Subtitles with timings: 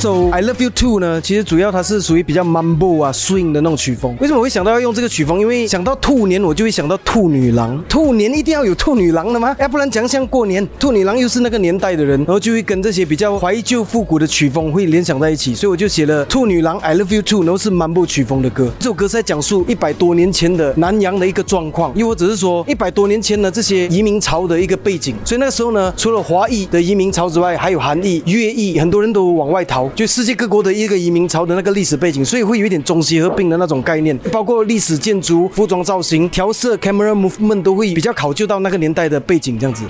[0.00, 4.16] 首 I Love You Too 呢，其实主要它是属于比较 mambo 啊 swing 的那种曲风。
[4.18, 5.38] 为什么我会想到要用这个曲风？
[5.38, 7.78] 因为想到兔年，我就会想到兔女郎。
[7.86, 9.54] 兔年一定要有兔女郎的吗？
[9.60, 18.72] 要不然讲像过年，兔女郎又是那个年代的人，然后就会跟这些比较怀旧复古的曲风会联想在一起，所以我就写了兔女郎 I Love You Too，然后是 mambo 曲风的歌。
[18.78, 25.14] 这首歌是在讲述一百多年前的南洋的一个状况，又或者是说一百多年前的这些移民潮的一个背景。
[25.26, 29.89] 所以那个时候呢，除了华裔的移民潮之外，还有韩裔、越裔，很多人都往外逃。
[29.94, 39.84] 就世界各国的一个移民潮的那个历史背景，所以会有一点中西合并的那种概念，包括历史建筑、服装造型、调色、camera movement 都会比较考究到那个年代的背景，这样子。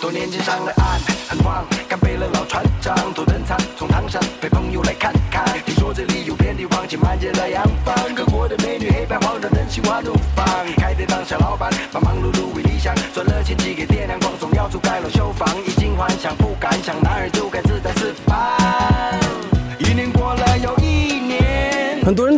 [0.00, 10.44] 多年前上了岸，很慌，干杯了老船长，头等舱，从唐山陪朋友来看看，听说这里有遍地黄金满街的洋房，各国的美女黑白黄的人心花怒放，
[10.76, 13.71] 开店当小老板，把忙碌碌为理想，赚了钱几
[14.72, 17.28] 住盖楼修房已经幻想不敢想男儿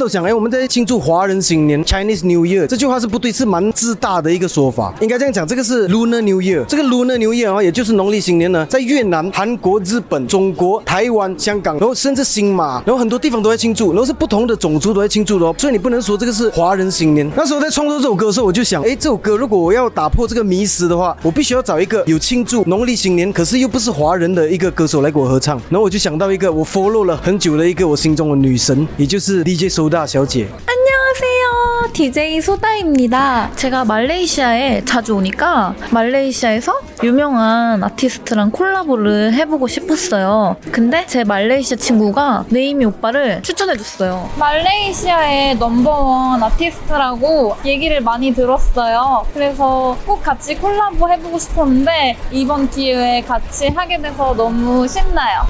[0.05, 4.93] 都想，哎，我们在庆祝华人新年 （Chinese New Year），这句话是不对，是蛮自大的一个说法。
[5.01, 15.55] 应该这样讲，这个是 Lunar New Year，这个 Lunar New Year 啊，也就是农历新年呢，在越南、韩国、日本、中国、台湾、香港，然后甚至新马，然后很多地方都在庆祝，然后是不同的种族都在庆祝的哦。
[15.57, 17.27] 所以你不能说这个是华人新年。
[17.35, 25.57] 那时候在创作这首歌的时候，我就想，哎，这首歌如果我要打破这个迷思的话，我必须要找一个有庆祝农历新年，可是又不是华人的一个歌手来给我合唱。
[25.71, 30.49] 然后我就想到一个我 follow 了很久的一个我心中的女神，也就是 DJ So 小姐。
[30.67, 31.93] 안녕하세요.
[31.93, 33.53] DJ 소다입니다.
[33.55, 40.57] 제가 말레이시아에 자주 오니까 말레이시아에서 유명한 아티스트랑 콜라보를 해보고 싶었어요.
[40.73, 44.31] 근데 제 말레이시아 친구가 네이미 오빠를 추천해줬어요.
[44.39, 49.27] 말레이시아의 넘버원 아티스트라고 얘기를 많이 들었어요.
[49.33, 55.43] 그래서 꼭 같이 콜라보 해보고 싶었는데 이번 기회에 같이 하게 돼서 너무 신나요.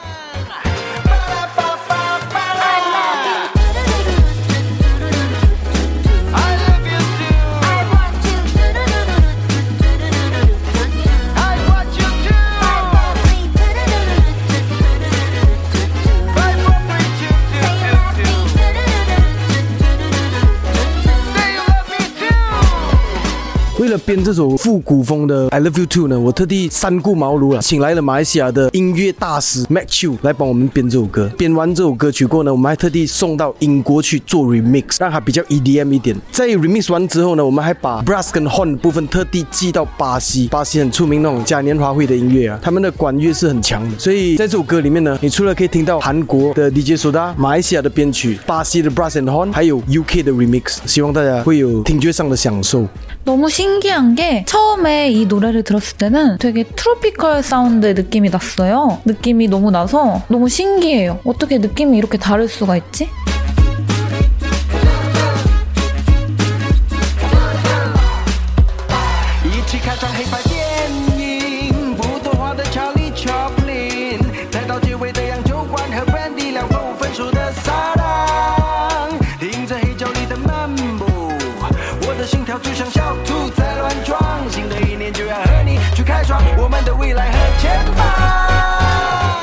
[23.94, 31.32] 了编这首复古风的《I Love You Too》呢，我特地三顾茅庐了，请来了马来西亚的音乐大师 Mac Chew 来帮我们编这首歌。
[31.38, 36.16] 编完这首歌曲过后呢，我们还特地送到英国去做 remix，让它比较 EDM 一点。
[36.32, 43.98] 在 remix 完之后呢，我们还把 brass 跟 horn 部分特地寄到巴西，巴西很出名那种嘉年华会的音乐啊，他们的管乐是很强的。
[43.98, 52.86] 所以在这首歌里面呢，你除了可以听到韩国的 DJ Soda、马来西亚的编曲、巴西的 brass and horn，还有 UK 的 remix，希望大家会有听觉上的享受。
[53.26, 59.01] 너무 신기 한 게 처음에 이 노래를 들었을 때는 되게 트로피컬 사운드의 느낌이 났어요.
[59.05, 61.21] 느낌이 너무 나서 너무 신기해요.
[61.25, 63.09] 어떻게 느낌이 이렇게 다를 수가 있지?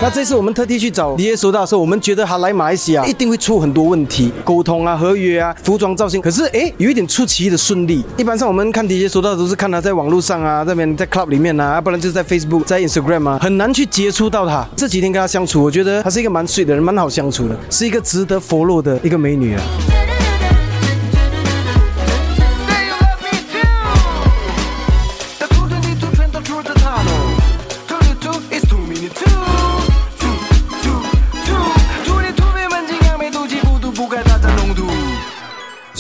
[0.03, 6.19] 那这次我们特地去找 DJ Soda 的时候，我们觉得他来马来西亚一定会出很多问题，沟通啊、合约啊、服装造型。
[6.19, 8.03] 可是哎，有一点出奇的顺利。
[8.17, 14.67] 一般上我们看 DJ Soda 都是看他在网络上啊，这边在 club 里面啊，要不然就是在 Facebook、在 Instagram 啊，很难去接触到他。
[14.75, 19.61] 这几天跟他相处，我觉得他是一个蛮 sweet 的人，蛮好相处的，是一个值得 follow 的一个美女啊。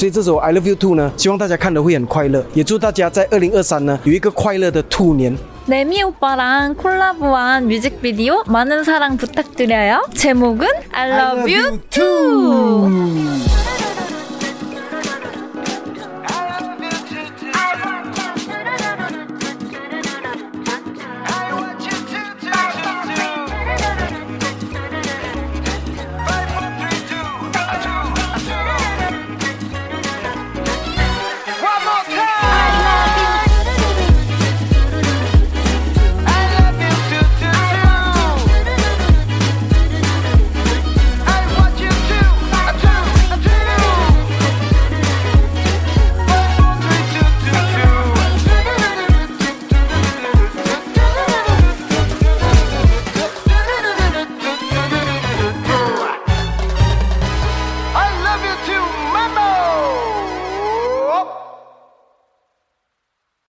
[0.00, 5.36] 所以这首 I Love You Too 呢，希望大家看得会很快乐，也祝大家在二零二三呢有一个快乐的兔年。
[5.68, 10.04] 네미 오빠랑 콜라보한 뮤직비디오 많은 사랑 부탁드려요.
[10.14, 13.49] 제목은 I Love, I love You Too.